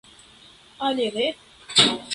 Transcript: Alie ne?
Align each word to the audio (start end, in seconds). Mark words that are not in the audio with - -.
Alie 0.79 1.09
ne? 1.15 1.27